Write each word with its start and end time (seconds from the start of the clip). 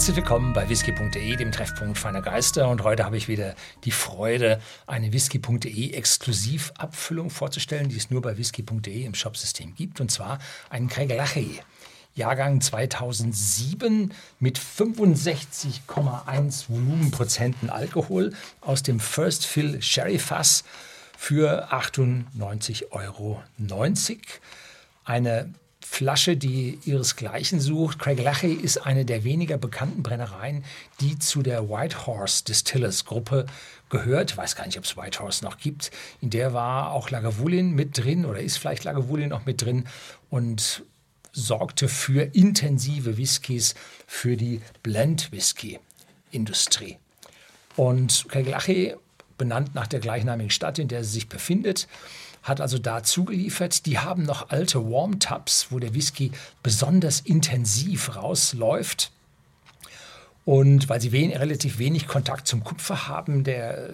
Herzlich 0.00 0.16
willkommen 0.16 0.54
bei 0.54 0.66
whisky.de, 0.66 1.36
dem 1.36 1.52
Treffpunkt 1.52 1.98
feiner 1.98 2.22
Geister. 2.22 2.70
Und 2.70 2.84
heute 2.84 3.04
habe 3.04 3.18
ich 3.18 3.28
wieder 3.28 3.54
die 3.84 3.90
Freude, 3.90 4.58
eine 4.86 5.12
whisky.de 5.12 5.92
Exklusivabfüllung 5.92 7.28
vorzustellen, 7.28 7.90
die 7.90 7.98
es 7.98 8.10
nur 8.10 8.22
bei 8.22 8.38
whisky.de 8.38 9.04
im 9.04 9.14
Shopsystem 9.14 9.74
gibt. 9.74 10.00
Und 10.00 10.10
zwar 10.10 10.38
einen 10.70 10.88
Kregelachie. 10.88 11.60
Jahrgang 12.14 12.62
2007 12.62 14.14
mit 14.38 14.58
65,1 14.58 16.70
Volumenprozenten 16.70 17.68
Alkohol 17.68 18.32
aus 18.62 18.82
dem 18.82 19.00
First 19.00 19.44
Fill 19.44 19.82
Sherry 19.82 20.18
Fass 20.18 20.64
für 21.18 21.70
98,90 21.74 22.90
Euro. 22.92 23.42
Eine 25.04 25.52
Flasche, 25.82 26.36
die 26.36 26.78
ihresgleichen 26.84 27.60
sucht. 27.60 27.98
Craig 27.98 28.22
Lachey 28.22 28.52
ist 28.52 28.78
eine 28.78 29.04
der 29.04 29.24
weniger 29.24 29.58
bekannten 29.58 30.02
Brennereien, 30.02 30.64
die 31.00 31.18
zu 31.18 31.42
der 31.42 31.68
White 31.68 32.06
Horse 32.06 32.44
Distillers 32.44 33.04
Gruppe 33.04 33.46
gehört. 33.88 34.32
Ich 34.32 34.36
weiß 34.36 34.56
gar 34.56 34.66
nicht, 34.66 34.78
ob 34.78 34.84
es 34.84 34.96
White 34.96 35.20
Horse 35.20 35.44
noch 35.44 35.58
gibt. 35.58 35.90
In 36.20 36.30
der 36.30 36.52
war 36.52 36.92
auch 36.92 37.10
Lagavulin 37.10 37.74
mit 37.74 37.98
drin 37.98 38.24
oder 38.24 38.40
ist 38.40 38.58
vielleicht 38.58 38.84
Lagavulin 38.84 39.30
noch 39.30 39.46
mit 39.46 39.62
drin 39.62 39.86
und 40.28 40.84
sorgte 41.32 41.88
für 41.88 42.22
intensive 42.34 43.16
Whiskys 43.16 43.74
für 44.06 44.36
die 44.36 44.60
Blend 44.82 45.32
Whisky 45.32 45.78
Industrie. 46.30 46.98
Und 47.76 48.26
Craig 48.28 48.48
Lachey, 48.48 48.94
benannt 49.38 49.74
nach 49.74 49.86
der 49.86 50.00
gleichnamigen 50.00 50.50
Stadt, 50.50 50.78
in 50.78 50.88
der 50.88 51.02
sie 51.02 51.12
sich 51.12 51.28
befindet, 51.28 51.88
hat 52.42 52.60
also 52.60 52.78
da 52.78 53.02
zugeliefert. 53.02 53.86
Die 53.86 53.98
haben 53.98 54.22
noch 54.22 54.50
alte 54.50 54.84
Warm-Tubs, 54.84 55.68
wo 55.70 55.78
der 55.78 55.94
Whisky 55.94 56.32
besonders 56.62 57.20
intensiv 57.20 58.16
rausläuft. 58.16 59.12
Und 60.44 60.88
weil 60.88 61.00
sie 61.00 61.12
wen 61.12 61.32
relativ 61.32 61.78
wenig 61.78 62.06
Kontakt 62.08 62.48
zum 62.48 62.64
Kupfer 62.64 63.08
haben, 63.08 63.44
der 63.44 63.90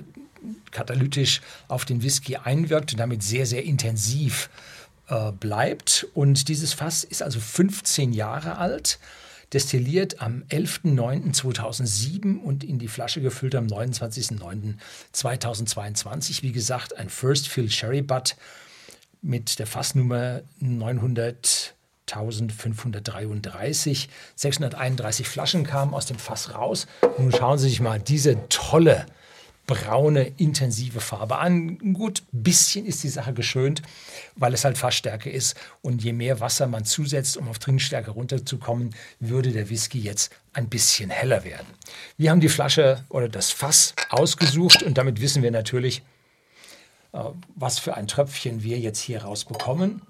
katalytisch 0.71 1.41
auf 1.69 1.85
den 1.85 2.03
Whisky 2.03 2.37
einwirkt 2.37 2.93
und 2.93 2.99
damit 2.99 3.23
sehr, 3.23 3.47
sehr 3.47 3.65
intensiv 3.65 4.49
äh, 5.09 5.33
bleibt. 5.33 6.07
Und 6.15 6.49
dieses 6.49 6.73
Fass 6.73 7.05
ist 7.05 7.23
also 7.23 7.41
15 7.41 8.13
Jahre 8.13 8.59
alt 8.59 8.99
destilliert 9.53 10.21
am 10.21 10.43
11.09.2007 10.51 12.39
und 12.39 12.65
in 12.65 12.79
die 12.79 12.89
Flasche 12.89 13.21
gefüllt 13.21 13.55
am 13.55 13.67
29.09.2022. 13.67 16.43
Wie 16.43 16.53
gesagt, 16.53 16.97
ein 16.97 17.09
First 17.09 17.49
Fill 17.49 17.71
Sherry 17.71 18.03
Butt 18.03 18.37
mit 19.23 19.59
der 19.59 19.67
Fassnummer 19.67 20.43
900. 20.61 21.73
1533. 22.09 24.09
631 24.37 25.29
Flaschen 25.29 25.65
kamen 25.65 25.93
aus 25.93 26.07
dem 26.07 26.21
Fass 26.21 26.55
raus. 26.55 26.87
Nun 27.19 27.33
schauen 27.33 27.59
Sie 27.59 27.69
sich 27.69 27.81
mal 27.81 27.99
diese 27.99 28.49
tolle 28.49 29.07
braune, 29.67 30.33
intensive 30.37 31.01
Farbe 31.01 31.39
an. 31.39 31.79
Gut, 31.93 32.23
ein 32.33 32.43
bisschen 32.43 32.87
ist 32.87 33.03
die 33.03 33.09
Sache 33.09 33.33
geschönt, 33.33 33.83
weil 34.37 34.55
es 34.55 34.65
halt 34.65 34.79
Fassstärke 34.79 35.31
ist. 35.31 35.57
Und 35.83 36.03
je 36.03 36.13
mehr 36.13 36.41
Wasser 36.41 36.67
man 36.67 36.85
zusetzt, 36.85 37.37
um 37.37 37.49
auf 37.49 37.59
Trinkstärke 37.59 38.13
runterzukommen, 38.13 38.95
würde 39.21 39.53
der 39.53 39.69
Whisky 39.69 39.99
jetzt 39.99 40.31
ein 40.53 40.69
bisschen 40.69 41.11
heller 41.11 41.45
werden. 41.45 41.67
Wir 42.17 42.31
haben 42.31 42.41
die 42.41 42.49
Flasche 42.49 43.05
oder 43.09 43.29
das 43.29 43.51
Fass 43.51 43.95
ausgesucht 44.11 44.83
und 44.83 44.97
damit 44.97 45.21
wissen 45.21 45.43
wir 45.43 45.51
natürlich, 45.51 46.03
äh, 47.13 47.19
was 47.55 47.79
für 47.79 47.97
ein 47.97 48.07
Tröpfchen 48.07 48.63
wir 48.63 48.79
jetzt 48.79 49.01
hier 49.01 49.23
rausbekommen. 49.23 50.03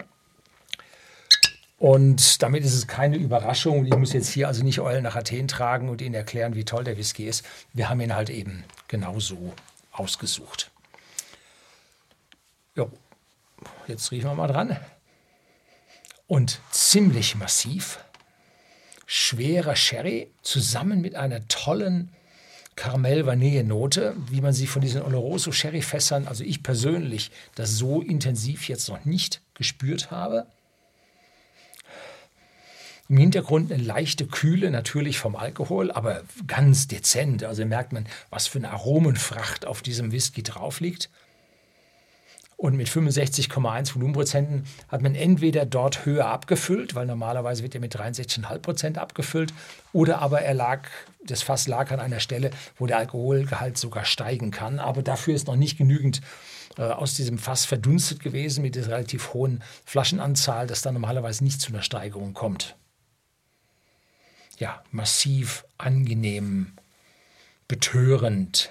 Und 1.87 2.42
damit 2.42 2.65
ist 2.65 2.75
es 2.75 2.89
keine 2.89 3.17
Überraschung. 3.17 3.87
Ich 3.87 3.95
muss 3.95 4.12
jetzt 4.12 4.31
hier 4.31 4.48
also 4.48 4.65
nicht 4.65 4.81
Eulen 4.81 5.05
nach 5.05 5.15
Athen 5.15 5.47
tragen 5.47 5.89
und 5.89 6.03
Ihnen 6.03 6.17
erklären, 6.17 6.56
wie 6.56 6.65
toll 6.65 6.83
der 6.83 6.98
Whisky 6.98 7.28
ist. 7.28 7.45
Wir 7.75 7.89
haben 7.89 8.01
ihn 8.01 8.17
halt 8.17 8.28
eben 8.28 8.65
genauso 8.89 9.55
ausgesucht. 9.93 10.72
Jo, 12.75 12.91
jetzt 13.87 14.11
riechen 14.11 14.28
wir 14.28 14.34
mal 14.34 14.49
dran. 14.49 14.77
Und 16.27 16.59
ziemlich 16.72 17.37
massiv. 17.37 18.00
Schwerer 19.06 19.77
Sherry 19.77 20.32
zusammen 20.43 21.00
mit 21.00 21.15
einer 21.15 21.47
tollen 21.47 22.11
Karamell-Vanille-Note, 22.75 24.16
wie 24.28 24.41
man 24.41 24.53
sie 24.53 24.66
von 24.66 24.82
diesen 24.82 25.03
Oloroso-Sherry-Fässern, 25.03 26.27
also 26.27 26.43
ich 26.43 26.65
persönlich, 26.65 27.31
das 27.55 27.77
so 27.77 28.03
intensiv 28.03 28.69
jetzt 28.69 28.88
noch 28.88 29.05
nicht 29.05 29.41
gespürt 29.55 30.11
habe. 30.11 30.49
Im 33.09 33.19
Hintergrund 33.19 33.71
eine 33.71 33.83
leichte 33.83 34.27
Kühle, 34.27 34.71
natürlich 34.71 35.19
vom 35.19 35.37
Alkohol, 35.37 35.93
aber 35.93 36.22
ganz 36.49 36.89
dezent. 36.89 37.44
Also 37.44 37.65
merkt 37.65 37.93
man, 37.93 38.06
was 38.31 38.49
für 38.49 38.59
eine 38.59 38.71
Aromenfracht 38.71 39.65
auf 39.65 39.81
diesem 39.81 40.11
Whisky 40.11 40.43
drauf 40.43 40.81
liegt. 40.81 41.09
Und 42.56 42.75
mit 42.75 42.89
65,1 42.89 43.94
Volumenprozenten 43.94 44.65
hat 44.89 45.03
man 45.03 45.15
entweder 45.15 45.67
dort 45.67 46.06
höher 46.06 46.27
abgefüllt, 46.27 46.94
weil 46.94 47.06
normalerweise 47.06 47.62
wird 47.62 47.75
er 47.75 47.83
mit 47.83 47.94
63,5 47.94 48.59
Prozent 48.59 48.99
abgefüllt, 48.99 49.53
oder 49.93 50.21
aber 50.21 50.41
er 50.41 50.55
lag, 50.55 50.88
das 51.23 51.43
Fass 51.43 51.69
lag 51.69 51.93
an 51.93 52.00
einer 52.00 52.19
Stelle, 52.19 52.50
wo 52.77 52.87
der 52.87 52.97
Alkoholgehalt 52.97 53.77
sogar 53.77 54.06
steigen 54.06 54.50
kann. 54.50 54.78
Aber 54.78 55.03
dafür 55.03 55.34
ist 55.34 55.47
noch 55.47 55.56
nicht 55.56 55.77
genügend 55.77 56.23
äh, 56.78 56.83
aus 56.83 57.15
diesem 57.15 57.38
Fass 57.38 57.67
verdunstet 57.67 58.21
gewesen 58.21 58.62
mit 58.62 58.75
dieser 58.75 58.91
relativ 58.91 59.34
hohen 59.34 59.62
Flaschenanzahl, 59.84 60.67
dass 60.67 60.81
da 60.81 60.91
normalerweise 60.91 61.44
nicht 61.44 61.61
zu 61.61 61.69
einer 61.69 61.83
Steigerung 61.83 62.33
kommt 62.33 62.75
ja, 64.56 64.83
massiv, 64.91 65.65
angenehm, 65.78 66.72
betörend. 67.69 68.71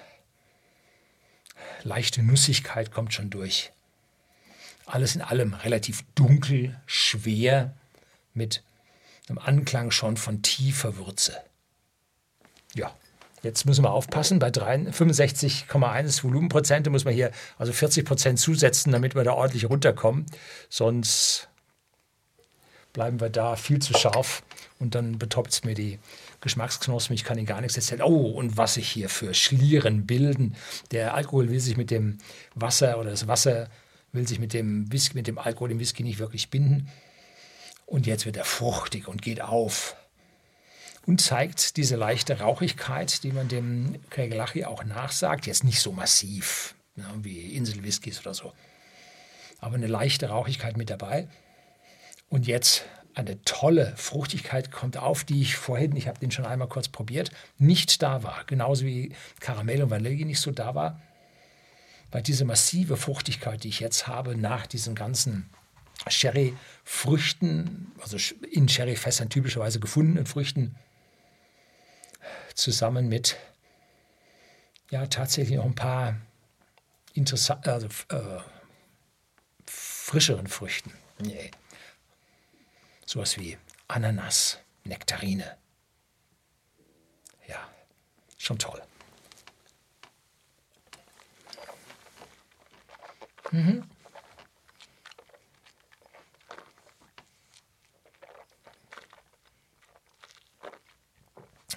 Leichte 1.83 2.23
Nussigkeit 2.23 2.91
kommt 2.91 3.13
schon 3.13 3.29
durch. 3.29 3.71
Alles 4.85 5.15
in 5.15 5.21
allem 5.21 5.53
relativ 5.53 6.03
dunkel, 6.15 6.79
schwer, 6.85 7.73
mit 8.33 8.63
einem 9.27 9.39
Anklang 9.39 9.91
schon 9.91 10.17
von 10.17 10.41
tiefer 10.41 10.97
Würze. 10.97 11.35
Ja, 12.75 12.93
jetzt 13.41 13.65
müssen 13.65 13.83
wir 13.83 13.91
aufpassen. 13.91 14.39
Bei 14.39 14.49
65,1 14.49 16.23
Volumenprozente 16.23 16.89
muss 16.89 17.05
man 17.05 17.13
hier 17.13 17.31
also 17.57 17.73
40 17.73 18.05
Prozent 18.05 18.39
zusetzen, 18.39 18.91
damit 18.91 19.15
wir 19.15 19.23
da 19.23 19.33
ordentlich 19.33 19.69
runterkommen. 19.69 20.25
Sonst 20.69 21.49
bleiben 22.95 23.19
wir 23.19 23.29
da 23.29 23.57
viel 23.57 23.79
zu 23.79 23.93
scharf 23.93 24.41
und 24.79 24.95
dann 24.95 25.19
betoppt 25.19 25.51
es 25.51 25.63
mir 25.65 25.75
die 25.75 25.99
Geschmacksknospen. 26.39 27.13
Ich 27.13 27.25
kann 27.25 27.37
Ihnen 27.37 27.45
gar 27.45 27.59
nichts 27.59 27.75
erzählen. 27.75 28.01
Oh, 28.01 28.29
und 28.29 28.55
was 28.55 28.75
sich 28.75 28.89
hier 28.89 29.09
für 29.09 29.33
Schlieren 29.33 30.07
bilden. 30.07 30.55
Der 30.91 31.13
Alkohol 31.13 31.49
will 31.49 31.59
sich 31.59 31.75
mit 31.75 31.91
dem 31.91 32.19
Wasser 32.55 32.97
oder 32.97 33.09
das 33.09 33.27
Wasser 33.27 33.69
will 34.13 34.25
sich 34.25 34.39
mit 34.39 34.53
dem 34.53 34.89
Whisky, 34.93 35.17
mit 35.17 35.27
dem 35.27 35.37
Alkohol 35.37 35.71
im 35.71 35.79
Whisky 35.79 36.03
nicht 36.03 36.19
wirklich 36.19 36.49
binden. 36.49 36.89
Und 37.85 38.07
jetzt 38.07 38.25
wird 38.25 38.37
er 38.37 38.45
fruchtig 38.45 39.09
und 39.09 39.21
geht 39.21 39.41
auf. 39.41 39.97
Und 41.05 41.19
zeigt 41.19 41.75
diese 41.75 41.97
leichte 41.97 42.39
Rauchigkeit, 42.39 43.23
die 43.23 43.33
man 43.33 43.49
dem 43.49 43.99
Kregelachi 44.09 44.63
auch 44.63 44.85
nachsagt. 44.85 45.47
Jetzt 45.47 45.65
nicht 45.65 45.81
so 45.81 45.91
massiv 45.91 46.75
ja, 46.95 47.03
wie 47.21 47.55
Inselwhiskys 47.55 48.21
oder 48.21 48.33
so. 48.33 48.53
Aber 49.59 49.75
eine 49.75 49.87
leichte 49.87 50.29
Rauchigkeit 50.29 50.77
mit 50.77 50.89
dabei. 50.89 51.27
Und 52.29 52.47
jetzt 52.47 52.85
eine 53.13 53.41
tolle 53.43 53.93
Fruchtigkeit 53.95 54.71
kommt 54.71 54.97
auf, 54.97 55.23
die 55.23 55.41
ich 55.41 55.55
vorhin, 55.55 55.95
ich 55.95 56.07
habe 56.07 56.19
den 56.19 56.31
schon 56.31 56.45
einmal 56.45 56.67
kurz 56.67 56.89
probiert, 56.89 57.31
nicht 57.57 58.01
da 58.01 58.23
war. 58.23 58.43
Genauso 58.45 58.85
wie 58.85 59.13
Karamell 59.39 59.81
und 59.83 59.89
Vanille 59.89 60.25
nicht 60.25 60.41
so 60.41 60.51
da 60.51 60.75
war. 60.75 61.01
Weil 62.11 62.21
diese 62.21 62.45
massive 62.45 62.97
Fruchtigkeit, 62.97 63.63
die 63.63 63.69
ich 63.69 63.79
jetzt 63.79 64.07
habe, 64.07 64.37
nach 64.37 64.67
diesen 64.67 64.95
ganzen 64.95 65.49
Sherry-Früchten, 66.07 67.91
also 68.01 68.17
in 68.51 68.67
Sherry-Fässern 68.67 69.29
typischerweise 69.29 69.79
gefundenen 69.79 70.25
Früchten, 70.25 70.75
zusammen 72.53 73.07
mit 73.07 73.37
ja 74.91 75.07
tatsächlich 75.07 75.57
noch 75.57 75.65
ein 75.65 75.75
paar 75.75 76.17
interessant, 77.13 77.67
also, 77.67 77.87
äh, 78.09 78.39
frischeren 79.65 80.47
Früchten. 80.47 80.91
Nee. 81.19 81.51
Sowas 83.05 83.37
wie 83.37 83.57
Ananas, 83.87 84.59
Nektarine. 84.83 85.57
Ja, 87.47 87.69
schon 88.37 88.57
toll. 88.57 88.81
Mhm. 93.51 93.83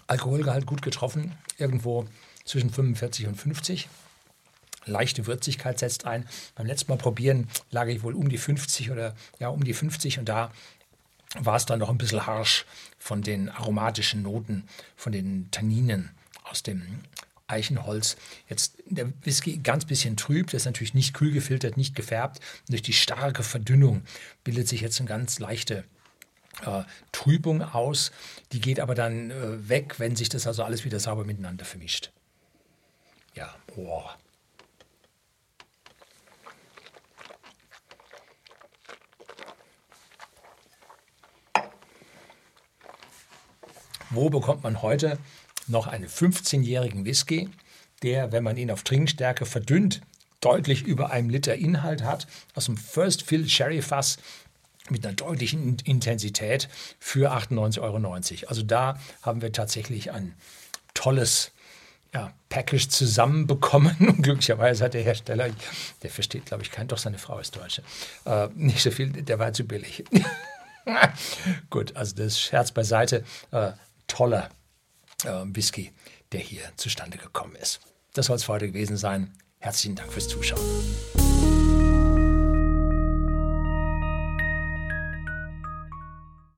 Alkoholgehalt 0.07 0.65
gut 0.65 0.81
getroffen, 0.81 1.37
irgendwo 1.59 2.09
zwischen 2.47 2.71
45 2.71 3.27
und 3.27 3.37
50. 3.37 3.89
Leichte 4.87 5.27
Würzigkeit 5.27 5.79
setzt 5.79 6.07
ein. 6.07 6.27
Beim 6.55 6.67
letzten 6.67 6.91
Mal 6.91 6.97
probieren 6.97 7.47
lag 7.71 7.89
ich 7.89 8.03
wohl 8.03 8.15
um 8.15 8.31
die 8.31 8.39
50 8.39 8.91
oder 8.91 9.15
ja 9.39 9.49
um 9.49 9.63
die 9.63 9.75
50 9.75 10.19
und 10.19 10.27
da 10.31 10.51
war 11.35 11.57
es 11.57 11.67
dann 11.67 11.79
noch 11.79 11.91
ein 11.91 11.99
bisschen 11.99 12.27
harsch 12.27 12.65
von 12.99 13.23
den 13.23 13.49
aromatischen 13.49 14.23
Noten, 14.23 14.69
von 14.97 15.13
den 15.13 15.51
Tanninen 15.51 16.11
aus 16.45 16.63
dem 16.63 17.01
Eichenholz. 17.47 18.17
Jetzt 18.49 18.79
der 18.87 19.13
Whisky 19.23 19.59
ganz 19.59 19.85
bisschen 19.85 20.17
trüb, 20.17 20.51
der 20.51 20.59
ist 20.59 20.67
natürlich 20.67 20.95
nicht 20.95 21.15
kühl 21.15 21.33
gefiltert, 21.33 21.77
nicht 21.77 21.95
gefärbt. 21.95 22.41
Durch 22.69 22.83
die 22.83 22.93
starke 22.93 23.43
Verdünnung 23.43 24.03
bildet 24.45 24.69
sich 24.69 24.81
jetzt 24.81 25.01
eine 25.01 25.09
ganz 25.09 25.39
leichte 25.39 25.85
äh, 26.65 26.83
Trübung 27.13 27.63
aus. 27.63 28.13
Die 28.53 28.61
geht 28.61 28.81
aber 28.81 28.95
dann 28.95 29.31
äh, 29.31 29.69
weg, 29.69 29.99
wenn 29.99 30.17
sich 30.17 30.29
das 30.29 30.47
also 30.47 30.63
alles 30.63 30.85
wieder 30.85 31.01
sauber 31.01 31.25
miteinander 31.25 31.65
vermischt. 31.65 32.11
Ja, 33.35 33.55
boah. 33.75 34.17
Wo 44.11 44.31
bekommt 44.31 44.63
man 44.63 44.83
heute 44.83 45.19
noch 45.67 45.87
einen 45.87 46.09
15-jährigen 46.09 47.05
Whisky, 47.05 47.49
der, 48.03 48.33
wenn 48.33 48.45
man 48.45 48.57
ihn 48.57 48.71
auf 48.71 48.83
Trinkstärke 48.83 49.45
verdünnt, 49.45 50.01
deutlich 50.41 50.83
über 50.83 51.11
einem 51.11 51.31
Liter 51.31 51.55
Inhalt 51.57 52.03
hat, 52.03 52.27
aus 52.55 52.67
dem 52.67 52.77
First 52.77 53.23
Fill 53.23 53.49
Sherry 53.49 53.83
Fass 53.83 54.19
mit 54.89 55.05
einer 55.05 55.15
deutlichen 55.15 55.79
Intensität 55.85 56.69
für 56.99 57.33
98,90 57.33 57.81
Euro. 57.83 58.49
Also 58.49 58.63
da 58.63 58.99
haben 59.23 59.43
wir 59.43 59.53
tatsächlich 59.53 60.13
ein 60.13 60.35
tolles 60.95 61.51
ja, 62.15 62.33
Package 62.49 62.89
zusammenbekommen. 62.89 63.97
Und 64.01 64.23
glücklicherweise 64.23 64.85
hat 64.85 64.95
der 64.95 65.03
Hersteller, 65.03 65.51
der 66.03 66.11
versteht, 66.11 66.47
glaube 66.47 66.63
ich, 66.63 66.71
kein, 66.71 66.89
doch 66.89 66.99
seine 66.99 67.19
Frau 67.19 67.39
ist 67.39 67.57
Deutsche, 67.57 67.83
äh, 68.25 68.49
nicht 68.55 68.83
so 68.83 68.91
viel, 68.91 69.11
der 69.11 69.39
war 69.39 69.53
zu 69.53 69.65
billig. 69.65 70.05
Gut, 71.71 71.95
also 71.97 72.17
das 72.17 72.41
Scherz 72.41 72.73
beiseite. 72.73 73.25
Äh, 73.51 73.73
toller 74.09 74.49
äh, 75.25 75.45
Whisky, 75.45 75.93
der 76.33 76.41
hier 76.41 76.63
zustande 76.77 77.17
gekommen 77.19 77.55
ist. 77.55 77.81
Das 78.15 78.27
soll 78.27 78.37
es 78.37 78.45
für 78.45 78.53
heute 78.53 78.67
gewesen 78.67 78.97
sein. 78.97 79.33
Herzlichen 79.61 79.97
Dank 79.97 80.13
fürs 80.13 80.29
Zuschauen. 80.29 80.61